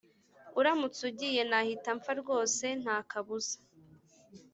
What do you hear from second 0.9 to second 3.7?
ugiye nahita mpfa rwose ntakabuza